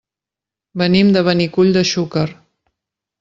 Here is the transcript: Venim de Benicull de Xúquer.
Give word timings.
Venim 0.81 1.11
de 1.17 1.23
Benicull 1.29 1.69
de 1.79 1.83
Xúquer. 1.91 2.25